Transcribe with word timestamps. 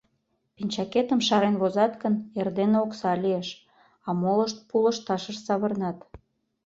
Пинчакетым 0.55 1.19
шарен 1.27 1.55
возат 1.61 1.93
гын, 2.01 2.13
эрдене 2.39 2.77
окса 2.85 3.11
лиеш, 3.23 3.49
а 4.07 4.09
молышт 4.21 4.57
пу 4.67 4.75
лышташыш 4.83 5.37
савырнат. 5.45 5.97